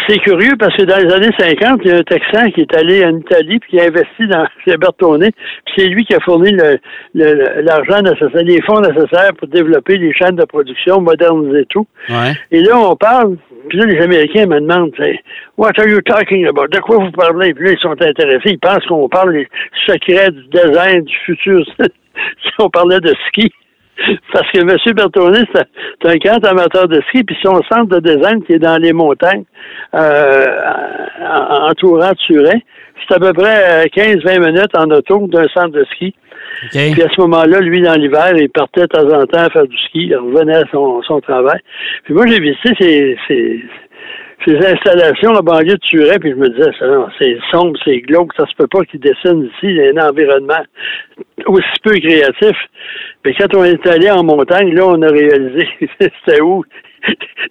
C'est 0.06 0.18
curieux 0.18 0.52
parce 0.58 0.76
que 0.76 0.82
dans 0.82 0.98
les 0.98 1.12
années 1.14 1.34
50, 1.38 1.80
il 1.84 1.90
y 1.90 1.92
a 1.94 1.96
un 1.98 2.02
Texan 2.02 2.50
qui 2.50 2.60
est 2.60 2.76
allé 2.76 3.04
en 3.04 3.16
Italie 3.16 3.58
puis 3.58 3.70
qui 3.70 3.80
a 3.80 3.84
investi 3.84 4.26
dans 4.28 4.44
chez 4.64 4.76
Bertone. 4.76 5.30
Puis 5.30 5.74
c'est 5.76 5.86
lui 5.86 6.04
qui 6.04 6.14
a 6.14 6.20
fourni 6.20 6.50
le- 6.52 6.78
le- 7.14 7.62
l'argent 7.62 8.02
nécessaire, 8.02 8.42
les 8.42 8.60
fonds 8.62 8.80
nécessaires 8.80 9.32
pour 9.38 9.48
développer 9.48 9.96
les 9.96 10.12
chaînes 10.12 10.36
de 10.36 10.44
production, 10.44 11.00
moderniser 11.00 11.64
tout. 11.70 11.86
Ouais. 12.10 12.32
Et 12.50 12.60
là, 12.60 12.78
on 12.78 12.96
parle, 12.96 13.36
puis 13.68 13.78
là, 13.78 13.86
les 13.86 14.00
Américains 14.02 14.46
me 14.46 14.60
demandent, 14.60 14.92
What 15.56 15.72
are 15.78 15.88
you 15.88 16.00
talking 16.02 16.46
about? 16.46 16.68
De 16.68 16.80
quoi 16.80 16.98
vous 16.98 17.10
parlez? 17.12 17.54
Puis 17.54 17.64
là, 17.66 17.72
ils 17.72 17.80
sont 17.80 17.92
intéressés. 17.92 18.50
Ils 18.50 18.58
pensent 18.58 18.84
qu'on 18.86 19.08
parle 19.08 19.32
des 19.32 19.48
secrets 19.86 20.30
du 20.30 20.44
design, 20.52 21.02
du 21.04 21.16
futur. 21.24 21.64
si 21.78 22.50
on 22.58 22.68
parlait 22.68 23.00
de 23.00 23.12
ski. 23.28 23.50
Parce 24.32 24.50
que 24.50 24.58
M. 24.58 24.76
Bertone, 24.94 25.44
c'est 25.54 26.08
un 26.10 26.16
grand 26.16 26.44
amateur 26.44 26.88
de 26.88 27.00
ski, 27.08 27.22
puis 27.24 27.36
son 27.42 27.62
centre 27.72 27.86
de 27.86 28.00
design 28.00 28.42
qui 28.44 28.54
est 28.54 28.58
dans 28.58 28.80
les 28.80 28.92
montagnes, 28.92 29.44
euh, 29.94 30.44
en- 31.20 31.70
entourant 31.70 32.12
Turin, 32.26 32.58
c'est 33.08 33.14
à 33.14 33.18
peu 33.20 33.32
près 33.32 33.84
euh, 33.84 33.84
15-20 33.94 34.40
minutes 34.40 34.76
en 34.76 34.90
auto 34.90 35.26
d'un 35.28 35.46
centre 35.48 35.70
de 35.70 35.84
ski. 35.94 36.14
Puis 36.92 37.02
à 37.02 37.08
ce 37.08 37.20
moment-là, 37.22 37.60
lui, 37.60 37.82
dans 37.82 37.94
l'hiver, 37.94 38.32
il 38.36 38.48
partait 38.48 38.82
de 38.82 38.86
temps 38.86 39.08
en 39.08 39.24
temps 39.26 39.48
faire 39.50 39.66
du 39.66 39.76
ski, 39.78 40.06
il 40.08 40.16
revenait 40.16 40.56
à 40.56 40.64
son, 40.72 41.02
son 41.02 41.20
travail. 41.20 41.60
Puis 42.04 42.14
moi, 42.14 42.26
j'ai 42.26 42.40
visité 42.40 42.70
ces, 42.78 43.16
ces, 43.28 43.64
ces 44.46 44.56
installations 44.58 45.32
en 45.32 45.40
banlieue 45.40 45.74
de 45.74 45.78
Turin, 45.88 46.18
puis 46.20 46.30
je 46.30 46.36
me 46.36 46.48
disais, 46.48 46.70
c'est 47.18 47.38
sombre, 47.50 47.78
c'est 47.84 47.98
glauque, 48.00 48.32
ça 48.36 48.46
se 48.46 48.54
peut 48.56 48.66
pas 48.66 48.84
qu'il 48.84 49.00
dessine 49.00 49.44
ici 49.44 49.64
il 49.64 49.76
y 49.76 49.80
a 49.80 49.90
un 50.02 50.08
environnement 50.08 50.62
aussi 51.46 51.66
peu 51.82 51.92
créatif. 51.92 52.56
Mais 53.24 53.34
quand 53.34 53.54
on 53.56 53.64
est 53.64 53.86
allé 53.86 54.10
en 54.10 54.22
montagne, 54.24 54.74
là, 54.74 54.86
on 54.86 55.02
a 55.02 55.08
réalisé 55.08 55.68
c'était 56.00 56.40
où? 56.40 56.64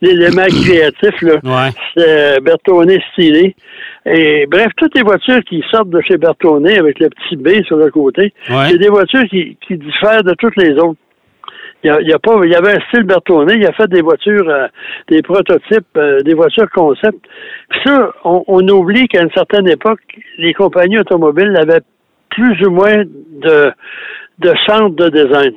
L'élément 0.02 0.46
créatif, 0.66 1.22
là. 1.22 1.36
Ouais. 1.44 1.72
C'est 1.96 2.42
Bertone 2.42 2.92
stylé. 3.12 3.56
Et 4.06 4.46
bref, 4.48 4.68
toutes 4.78 4.96
les 4.96 5.04
voitures 5.04 5.44
qui 5.48 5.64
sortent 5.72 5.90
de 5.90 6.02
chez 6.02 6.18
Bertone 6.18 6.68
avec 6.68 7.00
le 7.00 7.10
petit 7.10 7.36
B 7.38 7.64
sur 7.66 7.78
le 7.78 7.90
côté, 7.92 8.34
Ouais. 8.50 8.70
c'est 8.72 8.78
des 8.78 8.90
voitures 8.90 9.24
qui, 9.30 9.58
qui 9.66 9.78
diffèrent 9.78 10.24
de 10.24 10.34
toutes 10.34 10.58
les 10.58 10.74
autres. 10.74 11.00
Il 11.84 11.88
y, 11.88 11.90
a, 11.90 12.00
il 12.00 12.08
y 12.08 12.14
a 12.14 12.20
pas, 12.20 12.40
il 12.46 12.50
y 12.52 12.56
avait 12.56 12.78
un 12.78 12.80
style 12.88 13.04
Bertone, 13.04 13.52
il 13.54 13.66
a 13.66 13.74
fait 13.74 13.90
des 13.90 14.02
voitures, 14.02 14.48
euh, 14.50 14.68
des 15.10 15.22
prototypes, 15.22 15.86
euh, 15.98 16.22
des 16.22 16.34
voitures 16.34 16.70
concept. 16.72 17.18
Puis 17.70 17.80
ça, 17.86 18.10
on, 18.24 18.44
on 18.48 18.66
oublie 18.70 19.08
qu'à 19.10 19.22
une 19.22 19.32
certaine 19.32 19.68
époque, 19.68 20.00
les 20.38 20.54
compagnies 20.54 21.00
automobiles 21.00 21.54
avaient 21.58 21.82
plus 22.30 22.66
ou 22.66 22.72
moins 22.72 23.04
de, 23.44 23.72
de 24.40 24.54
centres 24.66 24.96
de 24.96 25.10
design. 25.10 25.54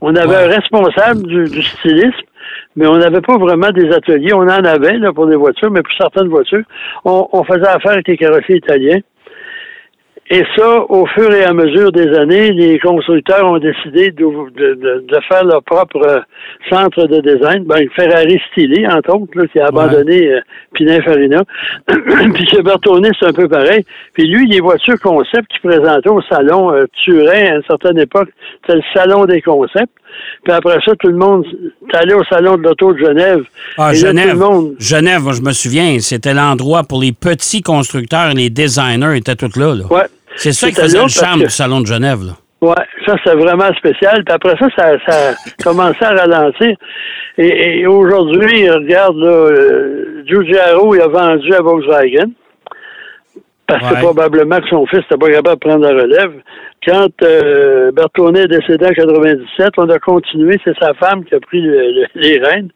On 0.00 0.14
avait 0.16 0.28
Ouais. 0.28 0.44
un 0.44 0.48
responsable 0.48 1.22
du, 1.26 1.44
du 1.44 1.62
stylisme, 1.62 2.10
mais 2.76 2.86
on 2.86 2.96
n'avait 2.96 3.20
pas 3.20 3.36
vraiment 3.36 3.70
des 3.70 3.90
ateliers. 3.92 4.32
On 4.32 4.38
en 4.42 4.48
avait 4.64 4.96
là, 4.98 5.12
pour 5.12 5.26
des 5.26 5.36
voitures, 5.36 5.70
mais 5.70 5.82
pour 5.82 5.92
certaines 5.98 6.28
voitures, 6.28 6.64
on, 7.04 7.28
on 7.32 7.44
faisait 7.44 7.68
affaire 7.68 7.92
avec 7.92 8.08
les 8.08 8.16
carrossiers 8.16 8.56
italiens. 8.56 9.00
Et 10.32 10.44
ça, 10.56 10.84
au 10.88 11.06
fur 11.06 11.32
et 11.34 11.42
à 11.42 11.52
mesure 11.52 11.90
des 11.90 12.06
années, 12.16 12.52
les 12.52 12.78
constructeurs 12.78 13.50
ont 13.50 13.58
décidé 13.58 14.12
de, 14.12 14.24
de- 14.24 14.74
de- 15.04 15.20
faire 15.28 15.44
leur 15.44 15.60
propre 15.64 15.96
euh, 16.06 16.20
centre 16.70 17.04
de 17.08 17.20
design. 17.20 17.64
Ben, 17.64 17.88
Ferrari 17.96 18.40
stylé, 18.52 18.86
entre 18.86 19.12
autres, 19.12 19.36
là, 19.36 19.46
qui 19.48 19.58
a 19.58 19.66
abandonné 19.66 20.28
euh, 20.32 20.40
Pininfarina. 20.74 21.42
Puis 22.34 22.46
chez 22.48 22.62
Bertone, 22.62 23.10
c'est 23.18 23.26
un 23.26 23.32
peu 23.32 23.48
pareil. 23.48 23.84
Puis 24.14 24.28
lui, 24.28 24.46
les 24.46 24.60
voitures 24.60 25.00
concept 25.00 25.48
qu'il 25.50 25.68
présentait 25.68 26.08
au 26.10 26.22
salon 26.22 26.72
euh, 26.72 26.84
Turin 27.04 27.32
à 27.52 27.56
une 27.56 27.62
certaine 27.66 27.98
époque, 27.98 28.28
c'était 28.62 28.76
le 28.78 28.84
salon 28.94 29.24
des 29.26 29.42
concepts. 29.42 29.92
Puis 30.44 30.52
après 30.52 30.78
ça, 30.84 30.92
tout 31.00 31.08
le 31.08 31.16
monde 31.16 31.44
est 31.92 31.96
allé 31.96 32.14
au 32.14 32.22
salon 32.24 32.56
de 32.56 32.62
l'auto 32.62 32.92
de 32.92 32.98
Genève. 32.98 33.42
Ah, 33.78 33.90
Et 33.92 33.94
là, 34.00 34.08
Genève. 34.08 34.30
tout 34.32 34.38
le 34.38 34.44
monde, 34.46 34.74
Genève, 34.78 35.22
moi, 35.22 35.32
je 35.32 35.42
me 35.42 35.52
souviens, 35.52 35.98
c'était 35.98 36.34
l'endroit 36.34 36.84
pour 36.84 37.00
les 37.00 37.12
petits 37.12 37.62
constructeurs, 37.62 38.32
les 38.34 38.48
designers 38.50 39.16
étaient 39.16 39.34
tous 39.36 39.58
là. 39.58 39.74
là. 39.74 39.84
ouais. 39.90 40.02
C'est 40.36 40.52
ça 40.52 40.68
qui 40.68 40.74
faisait 40.76 41.02
le 41.02 41.08
charme 41.08 41.40
que- 41.40 41.44
du 41.46 41.50
salon 41.50 41.80
de 41.80 41.86
Genève. 41.86 42.20
Là. 42.24 42.32
Ouais, 42.62 42.74
ça 43.06 43.14
c'est 43.24 43.34
vraiment 43.34 43.72
spécial. 43.74 44.22
Puis 44.24 44.34
après 44.34 44.54
ça, 44.58 44.68
ça, 44.76 44.92
ça 45.06 45.30
a 45.30 45.62
commencé 45.64 46.02
à 46.02 46.10
ralentir. 46.10 46.76
Et, 47.38 47.80
et 47.80 47.86
aujourd'hui, 47.86 48.68
regarde 48.68 49.16
là, 49.16 49.28
euh, 49.30 50.22
Giugiaro, 50.26 50.94
il 50.94 51.00
a 51.00 51.08
vendu 51.08 51.54
à 51.54 51.62
Volkswagen. 51.62 52.30
Parce 53.66 53.84
Ouais. 53.84 53.96
que 53.96 54.02
probablement 54.02 54.58
que 54.58 54.68
son 54.68 54.84
fils 54.86 54.98
n'était 55.00 55.16
pas 55.16 55.30
capable 55.30 55.60
de 55.60 55.68
prendre 55.68 55.84
la 55.86 56.02
relève. 56.02 56.32
Quand 56.84 57.08
euh, 57.22 57.92
Bertone 57.92 58.36
est 58.36 58.48
décédé 58.48 58.84
en 58.86 58.90
97, 58.90 59.70
on 59.76 59.88
a 59.88 59.98
continué, 60.00 60.58
c'est 60.64 60.76
sa 60.80 60.92
femme 60.94 61.24
qui 61.24 61.34
a 61.36 61.40
pris 61.40 61.60
le- 61.60 61.92
le- 61.92 62.06
les 62.16 62.38
rênes. 62.40 62.70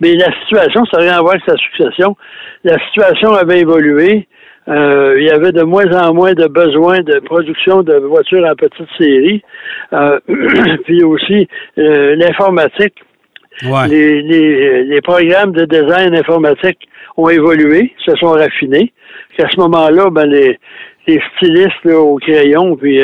Mais 0.00 0.14
la 0.14 0.30
situation, 0.42 0.84
ça 0.86 0.98
n'a 0.98 1.02
rien 1.04 1.18
à 1.18 1.20
voir 1.20 1.32
avec 1.34 1.42
sa 1.48 1.56
succession. 1.56 2.16
La 2.64 2.78
situation 2.86 3.32
avait 3.32 3.60
évolué. 3.60 4.28
Euh, 4.68 5.14
il 5.16 5.24
y 5.24 5.30
avait 5.30 5.52
de 5.52 5.62
moins 5.62 5.86
en 5.92 6.12
moins 6.12 6.34
de 6.34 6.46
besoins 6.48 7.00
de 7.00 7.20
production 7.20 7.82
de 7.82 7.94
voitures 7.94 8.44
en 8.44 8.54
petite 8.56 8.88
série. 8.98 9.42
Euh, 9.92 10.18
puis 10.84 11.02
aussi 11.04 11.48
euh, 11.78 12.16
l'informatique. 12.16 12.94
Ouais. 13.64 13.88
Les, 13.88 14.22
les, 14.22 14.84
les 14.84 15.00
programmes 15.00 15.52
de 15.52 15.64
design 15.64 16.14
informatique 16.14 16.78
ont 17.16 17.28
évolué, 17.30 17.92
se 18.04 18.14
sont 18.16 18.30
raffinés. 18.32 18.92
Qu'à 19.38 19.48
ce 19.48 19.58
moment-là, 19.60 20.10
ben 20.10 20.26
les, 20.26 20.58
les 21.06 21.20
stylistes 21.36 21.84
là, 21.84 21.98
au 21.98 22.16
crayon, 22.18 22.76
puis 22.76 23.00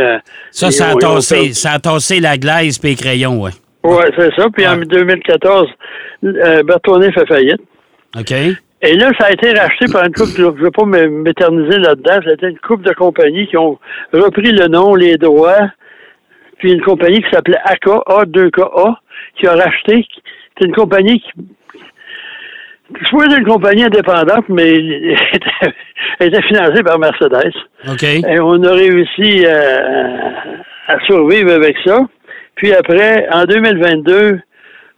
Ça, 0.50 0.70
ça 0.70 0.88
a, 0.90 0.94
tassé, 0.96 1.52
ça 1.54 1.72
a 1.72 1.78
tassé 1.78 2.20
la 2.20 2.36
glaise 2.36 2.80
et 2.82 2.88
les 2.88 2.94
crayons, 2.96 3.40
ouais. 3.40 3.52
Ouais, 3.84 4.10
c'est 4.16 4.30
ça. 4.36 4.48
Puis 4.54 4.66
en 4.66 4.78
Ouais. 4.78 4.84
2014, 4.86 5.66
euh, 6.24 6.62
Bertone 6.62 7.10
fait 7.12 7.26
faillite. 7.26 7.60
OK? 8.18 8.32
Et 8.82 8.94
là, 8.94 9.10
ça 9.18 9.26
a 9.26 9.30
été 9.30 9.52
racheté 9.52 9.86
par 9.92 10.04
une 10.04 10.12
couple, 10.12 10.32
de, 10.32 10.36
je 10.36 10.42
ne 10.42 10.64
veux 10.64 10.70
pas 10.72 10.84
m'éterniser 10.84 11.78
là-dedans, 11.78 12.20
été 12.32 12.48
une 12.48 12.58
couple 12.58 12.84
de 12.84 12.92
compagnies 12.92 13.46
qui 13.46 13.56
ont 13.56 13.78
repris 14.12 14.50
le 14.50 14.66
nom, 14.66 14.96
les 14.96 15.16
droits, 15.16 15.70
puis 16.58 16.72
une 16.72 16.82
compagnie 16.82 17.22
qui 17.22 17.30
s'appelait 17.30 17.60
AK, 17.64 17.86
A2KA, 17.86 18.96
qui 19.38 19.46
a 19.46 19.54
racheté, 19.54 20.04
c'est 20.58 20.66
une 20.66 20.74
compagnie 20.74 21.20
qui, 21.20 21.30
je 23.00 23.08
pourrais 23.10 23.28
dire 23.28 23.38
une 23.38 23.46
compagnie 23.46 23.84
indépendante, 23.84 24.48
mais 24.48 24.72
elle 26.18 26.28
était, 26.28 26.42
financée 26.42 26.82
par 26.82 26.98
Mercedes. 26.98 27.52
OK? 27.88 28.02
Et 28.02 28.40
on 28.40 28.62
a 28.64 28.72
réussi 28.72 29.44
euh, 29.46 30.18
à 30.88 30.98
survivre 31.06 31.52
avec 31.52 31.76
ça. 31.84 32.00
Puis 32.56 32.72
après, 32.72 33.28
en 33.32 33.44
2022, 33.44 34.40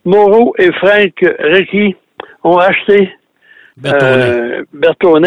Moreau 0.05 0.55
et 0.59 0.73
Frank 0.73 1.13
Ricky 1.39 1.95
ont 2.43 2.59
acheté 2.59 3.11
Bertone. 3.77 4.21
euh, 4.21 4.63
Bertone. 4.73 5.27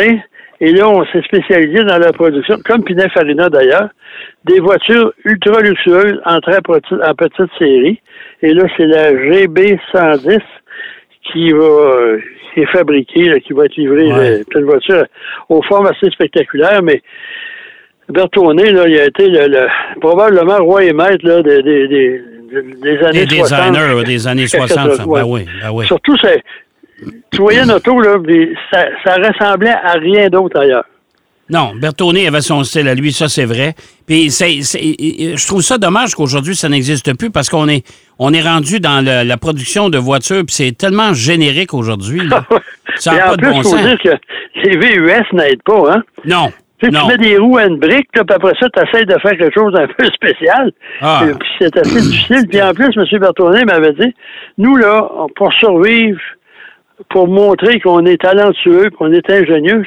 Et 0.59 0.71
là, 0.71 0.89
on 0.89 1.05
s'est 1.05 1.21
spécialisé 1.21 1.83
dans 1.83 1.99
la 1.99 2.11
production, 2.11 2.57
comme 2.65 2.83
Pininfarina 2.83 3.47
d'ailleurs, 3.49 3.89
des 4.45 4.59
voitures 4.59 5.13
ultra 5.23 5.61
luxueuses 5.61 6.19
en 6.25 6.39
très 6.39 6.61
petite, 6.61 6.91
en 6.93 7.13
petite 7.13 7.51
série. 7.59 8.01
Et 8.41 8.53
là, 8.53 8.63
c'est 8.75 8.87
la 8.87 9.11
GB110 9.13 10.39
qui 11.31 11.51
va 11.51 11.59
euh, 11.63 12.19
qui 12.53 12.61
est 12.61 12.71
fabriquée, 12.71 13.25
là, 13.25 13.39
qui 13.39 13.53
va 13.53 13.65
être 13.65 13.75
livrée. 13.75 14.11
Ouais. 14.11 14.41
C'est 14.51 14.59
une 14.59 14.65
voiture 14.65 15.05
aux 15.49 15.61
formes 15.61 15.85
assez 15.87 16.09
spectaculaires, 16.09 16.81
mais 16.81 17.03
Bertone, 18.09 18.57
là, 18.61 18.87
il 18.87 18.97
a 18.99 19.05
été 19.05 19.27
le, 19.27 19.47
le- 19.47 19.99
probablement 19.99 20.57
roi 20.57 20.83
et 20.85 20.93
maître 20.93 21.23
là, 21.27 21.43
des, 21.43 21.61
des, 21.61 21.87
des, 21.87 22.21
des 22.81 22.97
années 23.05 23.25
Des 23.25 23.35
60. 23.35 23.73
designers 23.73 24.03
des 24.05 24.27
années 24.27 24.47
60. 24.47 24.91
ça. 24.93 25.05
Ouais. 25.05 25.21
Ben 25.21 25.27
oui, 25.27 25.45
ben 25.61 25.69
oui. 25.71 25.85
Surtout, 25.85 26.15
c'est, 26.21 26.41
tu 27.31 27.37
voyais 27.41 27.61
une 27.63 27.71
auto, 27.71 27.99
là, 28.01 28.15
ça, 28.71 28.85
ça 29.03 29.15
ressemblait 29.15 29.69
à 29.83 29.93
rien 29.93 30.29
d'autre 30.29 30.59
ailleurs. 30.59 30.85
Non, 31.49 31.71
Bertone 31.79 32.17
avait 32.27 32.41
son 32.41 32.61
style 32.65 32.89
à 32.89 32.93
lui, 32.95 33.13
ça 33.13 33.29
c'est 33.29 33.45
vrai. 33.45 33.73
Puis 34.05 34.31
c'est, 34.31 34.59
je 34.61 35.47
trouve 35.47 35.61
ça 35.61 35.77
dommage 35.77 36.13
qu'aujourd'hui 36.13 36.55
ça 36.57 36.67
n'existe 36.67 37.15
plus 37.17 37.29
parce 37.29 37.49
qu'on 37.49 37.69
est, 37.69 37.85
on 38.19 38.33
est 38.33 38.41
rendu 38.41 38.81
dans 38.81 39.01
le- 39.05 39.25
la 39.25 39.37
production 39.37 39.89
de 39.89 39.97
voitures, 39.97 40.43
puis 40.45 40.53
c'est 40.53 40.77
tellement 40.77 41.13
générique 41.13 41.73
aujourd'hui. 41.73 42.21
Ça 42.95 43.13
n'a 43.13 43.25
en 43.25 43.29
pas 43.29 43.35
de 43.37 43.41
plus, 43.43 43.51
bon 43.51 43.61
faut 43.61 43.69
sens. 43.69 43.81
dire 43.81 43.97
que 44.03 44.09
les 44.63 44.75
VUS 44.77 45.23
n'aident 45.33 45.61
pas, 45.63 45.93
hein. 45.93 46.03
Non, 46.25 46.51
Tu, 46.81 46.87
sais, 46.87 46.91
tu 46.99 47.07
mets 47.07 47.17
des 47.17 47.37
roues 47.37 47.57
à 47.57 47.65
une 47.65 47.77
brique, 47.77 48.07
là, 48.15 48.23
puis 48.25 48.35
après 48.35 48.53
ça, 48.59 48.67
tu 48.69 48.81
essaies 48.81 49.05
de 49.05 49.13
faire 49.21 49.37
quelque 49.37 49.53
chose 49.53 49.71
d'un 49.71 49.85
peu 49.97 50.05
spécial. 50.07 50.71
Ah. 51.01 51.21
Puis 51.39 51.47
c'est 51.59 51.77
assez 51.77 52.01
difficile. 52.01 52.47
Puis 52.49 52.59
en 52.61 52.73
plus, 52.73 52.87
M. 52.97 53.19
Bertone 53.19 53.63
m'avait 53.65 53.93
dit, 53.93 54.13
nous, 54.57 54.75
là, 54.77 55.07
pour 55.35 55.53
survivre 55.53 56.19
pour 57.09 57.27
montrer 57.27 57.79
qu'on 57.79 58.05
est 58.05 58.21
talentueux, 58.21 58.89
qu'on 58.97 59.11
est 59.11 59.29
ingénieux. 59.29 59.83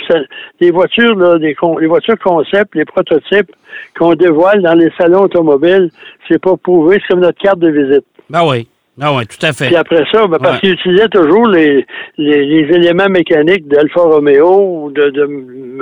Les 0.60 0.70
voitures, 0.70 1.16
là, 1.16 1.36
les, 1.38 1.54
con- 1.54 1.78
les 1.78 1.86
voitures 1.88 2.18
concept, 2.18 2.74
les 2.74 2.84
prototypes 2.84 3.50
qu'on 3.98 4.14
dévoile 4.14 4.62
dans 4.62 4.74
les 4.74 4.90
salons 4.98 5.22
automobiles, 5.22 5.90
c'est 6.28 6.40
pas 6.40 6.56
prouvé, 6.56 6.98
c'est 7.00 7.08
comme 7.14 7.20
notre 7.20 7.40
carte 7.40 7.58
de 7.58 7.70
visite. 7.70 8.04
Ben 8.28 8.42
oui. 8.48 8.68
Ah 9.02 9.14
oui, 9.14 9.22
tout 9.26 9.44
à 9.46 9.52
fait. 9.54 9.66
Puis 9.68 9.76
après 9.76 10.04
ça, 10.12 10.26
ben, 10.26 10.36
parce 10.38 10.54
Ouais. 10.56 10.60
qu'ils 10.60 10.72
utilisaient 10.72 11.08
toujours 11.08 11.48
les, 11.48 11.86
les, 12.18 12.44
les 12.44 12.74
éléments 12.76 13.08
mécaniques 13.08 13.66
d'Alfa 13.66 14.02
Romeo, 14.02 14.90
de, 14.94 15.08
de 15.08 15.78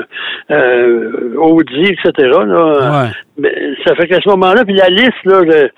euh, 0.50 1.34
Audi, 1.36 1.84
etc. 1.92 2.10
Là. 2.46 3.02
Ouais. 3.04 3.10
Mais 3.38 3.52
ça 3.86 3.94
fait 3.96 4.06
qu'à 4.08 4.20
ce 4.20 4.28
moment-là, 4.30 4.64
puis 4.64 4.74
la 4.74 4.88
liste 4.88 5.24
là, 5.24 5.40
de- 5.42 5.70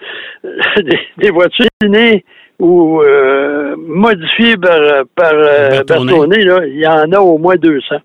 des, 0.82 0.98
des 1.18 1.30
voitures 1.30 1.66
dessinées 1.80 2.24
ou 2.60 3.00
euh, 3.02 3.74
par, 4.56 4.78
par 5.16 5.32
euh, 5.34 5.70
Bertone. 5.82 6.06
Bertone, 6.06 6.34
là, 6.44 6.60
il 6.66 6.78
y 6.78 6.86
en 6.86 7.10
a 7.12 7.18
au 7.18 7.38
moins 7.38 7.56
200. 7.56 7.96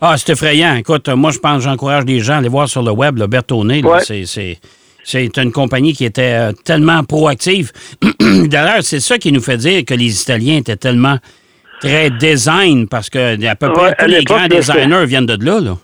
Ah, 0.00 0.14
c'est 0.16 0.32
effrayant. 0.32 0.76
Écoute, 0.76 1.08
moi, 1.08 1.32
je 1.32 1.38
pense, 1.38 1.62
j'encourage 1.64 2.04
les 2.04 2.20
gens 2.20 2.34
à 2.34 2.36
aller 2.36 2.48
voir 2.48 2.68
sur 2.68 2.82
le 2.82 2.92
web, 2.92 3.18
le 3.18 3.26
Ouais. 3.84 3.98
c'est, 4.00 4.24
c'est, 4.26 4.58
c'est 5.02 5.36
une 5.38 5.50
compagnie 5.52 5.92
qui 5.92 6.04
était 6.04 6.34
euh, 6.34 6.52
tellement 6.64 7.02
proactive. 7.02 7.72
D'ailleurs, 8.20 8.82
c'est 8.82 9.00
ça 9.00 9.18
qui 9.18 9.32
nous 9.32 9.40
fait 9.40 9.56
dire 9.56 9.84
que 9.84 9.94
les 9.94 10.22
Italiens 10.22 10.58
étaient 10.58 10.76
tellement 10.76 11.16
très 11.80 12.10
design, 12.10 12.86
parce 12.88 13.10
que 13.10 13.44
à 13.46 13.54
peu 13.56 13.72
près 13.72 13.82
Ouais, 13.88 13.94
tous 13.98 14.06
les 14.06 14.22
grands 14.24 14.46
designers 14.46 15.04
viennent 15.06 15.26
de 15.26 15.44
là. 15.44 15.60
là. 15.60 15.76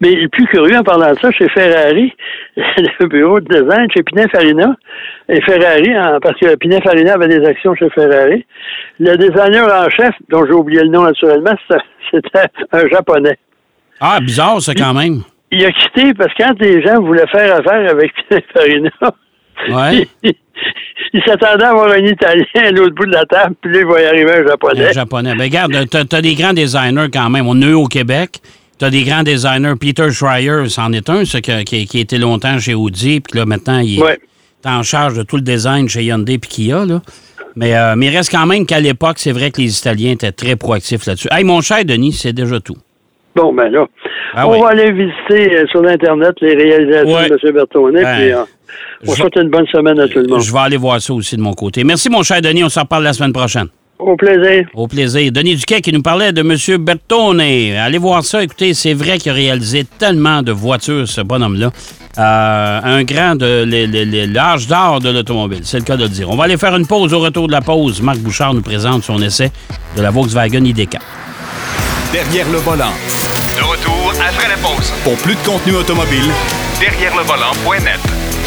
Mais 0.00 0.10
le 0.14 0.28
plus 0.28 0.46
curieux 0.46 0.76
en 0.78 0.82
parlant 0.84 1.12
de 1.12 1.18
ça, 1.18 1.30
chez 1.32 1.48
Ferrari, 1.48 2.12
le 2.56 3.06
bureau 3.08 3.40
de 3.40 3.46
design 3.48 3.88
chez 3.92 4.02
Pininfarina, 4.04 4.76
et 5.28 5.40
Ferrari, 5.42 5.90
parce 6.22 6.38
que 6.38 6.54
Pininfarina 6.54 7.14
avait 7.14 7.28
des 7.28 7.44
actions 7.44 7.74
chez 7.74 7.90
Ferrari, 7.90 8.46
le 9.00 9.16
designer 9.16 9.66
en 9.66 9.88
chef, 9.90 10.14
dont 10.28 10.46
j'ai 10.46 10.52
oublié 10.52 10.82
le 10.82 10.88
nom 10.90 11.02
naturellement, 11.02 11.56
c'était- 12.12 12.46
un 12.72 12.88
japonais. 12.88 13.36
Ah, 14.00 14.20
bizarre, 14.20 14.60
ça, 14.62 14.72
quand 14.74 14.94
même. 14.94 15.22
Il 15.50 15.64
a 15.64 15.72
quitté 15.72 16.14
parce 16.14 16.32
que 16.34 16.42
quand 16.44 16.54
les 16.60 16.80
gens 16.82 17.00
voulaient 17.00 17.26
faire 17.26 17.56
affaire 17.56 17.90
avec 17.90 18.12
Pininfarina, 18.28 18.90
Ouais. 19.68 20.06
il, 20.22 20.32
il 21.12 21.22
s'attendait 21.26 21.64
à 21.64 21.70
avoir 21.70 21.90
un 21.90 21.96
Italien 21.98 22.44
à 22.54 22.70
l'autre 22.70 22.94
bout 22.94 23.06
de 23.06 23.12
la 23.12 23.24
table, 23.24 23.56
puis 23.60 23.72
là, 23.72 23.80
il 23.80 23.86
va 23.86 24.00
y 24.02 24.04
arriver 24.06 24.32
un 24.34 24.46
japonais. 24.46 24.88
Un 24.88 24.92
japonais. 24.92 25.34
Ben, 25.34 25.42
regarde, 25.44 25.72
t'as, 25.90 26.04
t'as 26.04 26.20
des 26.20 26.34
grands 26.36 26.52
designers 26.52 27.08
quand 27.12 27.28
même. 27.28 27.48
On 27.48 27.60
a 27.60 27.66
eu 27.66 27.72
au 27.74 27.86
Québec. 27.86 28.38
T'as 28.78 28.90
des 28.90 29.02
grands 29.02 29.22
designers. 29.24 29.74
Peter 29.80 30.10
Schreier, 30.10 30.68
c'en 30.68 30.92
est 30.92 31.08
un, 31.10 31.24
ça, 31.24 31.40
qui, 31.40 31.64
qui, 31.64 31.86
qui 31.86 32.00
était 32.00 32.18
longtemps 32.18 32.58
chez 32.58 32.74
Audi, 32.74 33.20
puis 33.20 33.38
là, 33.38 33.44
maintenant, 33.46 33.78
il 33.80 33.98
est 34.00 34.18
en 34.68 34.82
charge 34.82 35.14
de 35.14 35.22
tout 35.24 35.36
le 35.36 35.42
design 35.42 35.88
chez 35.88 36.04
Hyundai 36.04 36.38
puis 36.38 36.48
Kia, 36.50 36.84
là. 36.84 37.00
Mais, 37.56 37.74
euh, 37.76 37.94
mais 37.96 38.06
il 38.06 38.16
reste 38.16 38.30
quand 38.30 38.46
même 38.46 38.66
qu'à 38.66 38.78
l'époque, 38.78 39.18
c'est 39.18 39.32
vrai 39.32 39.50
que 39.50 39.60
les 39.60 39.76
Italiens 39.78 40.12
étaient 40.12 40.30
très 40.30 40.54
proactifs 40.54 41.06
là-dessus. 41.06 41.26
Hey, 41.32 41.42
mon 41.42 41.60
cher 41.60 41.84
Denis, 41.84 42.12
c'est 42.12 42.32
déjà 42.32 42.60
tout. 42.60 42.76
Bon, 43.34 43.52
ben 43.52 43.68
là, 43.68 43.84
Ah 44.34 44.46
on 44.46 44.52
oui. 44.52 44.60
va 44.60 44.68
aller 44.68 44.92
visiter 44.92 45.56
euh, 45.56 45.66
sur 45.70 45.82
l'Internet 45.82 46.34
les 46.40 46.54
réalisations 46.54 47.14
Ouais. 47.16 47.28
de 47.28 47.38
M. 47.44 47.52
Bertonnet, 47.54 48.02
Ben, 48.02 48.16
puis 48.16 48.32
euh, 48.32 48.42
on 49.08 49.12
souhaite 49.12 49.36
une 49.36 49.48
bonne 49.50 49.66
semaine 49.66 49.98
à 49.98 50.06
tout 50.06 50.20
le 50.20 50.28
monde. 50.28 50.40
Je 50.40 50.52
vais 50.52 50.58
aller 50.58 50.76
voir 50.76 51.00
ça 51.00 51.12
aussi 51.14 51.36
de 51.36 51.40
mon 51.42 51.52
côté. 51.54 51.82
Merci, 51.82 52.08
mon 52.10 52.22
cher 52.22 52.40
Denis. 52.40 52.62
On 52.62 52.68
s'en 52.68 52.82
reparle 52.82 53.02
la 53.04 53.12
semaine 53.12 53.32
prochaine. 53.32 53.66
Au 53.98 54.16
plaisir. 54.16 54.66
Au 54.74 54.86
plaisir. 54.86 55.32
Denis 55.32 55.56
Duquet 55.56 55.80
qui 55.80 55.92
nous 55.92 56.02
parlait 56.02 56.32
de 56.32 56.40
M. 56.40 56.82
Bertone. 56.84 57.40
Allez 57.40 57.98
voir 57.98 58.24
ça. 58.24 58.42
Écoutez, 58.42 58.72
c'est 58.74 58.94
vrai 58.94 59.18
qu'il 59.18 59.32
a 59.32 59.34
réalisé 59.34 59.84
tellement 59.98 60.42
de 60.42 60.52
voitures, 60.52 61.08
ce 61.08 61.20
bonhomme-là. 61.20 61.72
Euh, 62.16 62.80
un 62.82 63.04
grand 63.04 63.36
de 63.36 63.64
l'âge 64.32 64.66
d'or 64.66 65.00
de 65.00 65.10
l'automobile, 65.10 65.60
c'est 65.64 65.78
le 65.78 65.84
cas 65.84 65.96
de 65.96 66.02
le 66.02 66.08
dire. 66.08 66.30
On 66.30 66.36
va 66.36 66.44
aller 66.44 66.56
faire 66.56 66.74
une 66.76 66.86
pause. 66.86 67.12
Au 67.12 67.20
retour 67.20 67.46
de 67.46 67.52
la 67.52 67.60
pause, 67.60 68.00
Marc 68.00 68.18
Bouchard 68.18 68.54
nous 68.54 68.62
présente 68.62 69.04
son 69.04 69.20
essai 69.22 69.50
de 69.96 70.02
la 70.02 70.10
Volkswagen 70.10 70.62
ID4. 70.62 70.98
Derrière 72.12 72.48
le 72.50 72.58
volant. 72.58 72.92
De 73.56 73.62
retour 73.62 74.12
après 74.12 74.48
la 74.48 74.56
pause. 74.56 74.92
Pour 75.04 75.16
plus 75.16 75.34
de 75.34 75.40
contenu 75.46 75.74
automobile, 75.74 76.32
Derrière 76.80 77.16
le 77.16 77.24
volant.net. 77.24 78.37